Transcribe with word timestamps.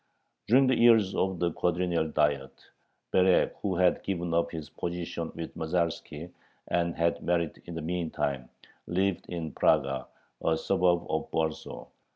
During 0.47 0.65
the 0.65 0.79
years 0.79 1.13
of 1.13 1.37
the 1.37 1.51
Quadrennial 1.51 2.07
Diet 2.09 2.69
Berek, 3.13 3.53
who 3.61 3.75
had 3.75 4.01
given 4.01 4.33
up 4.33 4.49
his 4.49 4.67
position 4.67 5.31
with 5.35 5.55
Masalski, 5.55 6.31
and 6.69 6.95
had 6.95 7.21
married 7.21 7.61
in 7.65 7.75
the 7.75 7.83
meantime, 7.83 8.49
lived 8.87 9.27
in 9.29 9.51
Praga, 9.51 10.07
a 10.43 10.57
suburb 10.57 11.05
of 11.07 11.27
Warsaw. 11.31 11.85